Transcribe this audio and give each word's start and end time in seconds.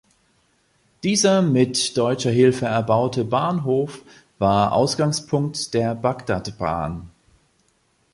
Dieser 1.03 1.43
mit 1.43 1.95
deutscher 1.95 2.31
Hilfe 2.31 2.65
erbaute 2.65 3.23
Bahnhof 3.23 4.01
war 4.39 4.71
Ausgangspunkt 4.71 5.75
der 5.75 5.93
Bagdadbahn. 5.93 7.11